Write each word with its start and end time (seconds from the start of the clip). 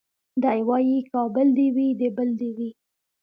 دی 0.43 0.59
وايي 0.69 0.99
کابل 1.13 1.47
دي 1.57 1.67
وي 1.75 1.87
د 1.99 2.01
بل 2.17 2.29
دي 2.39 2.49
وي 2.57 2.69